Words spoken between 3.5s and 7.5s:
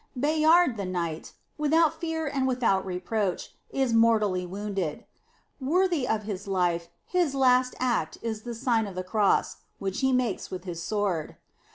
is mor tally wounded. Worthy of his life, his